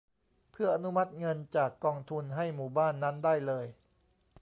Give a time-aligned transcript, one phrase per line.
[0.51, 3.65] เพื่ออนุมัติเงินจากกองทุนให้หมู่บ้านนั้นได้เลย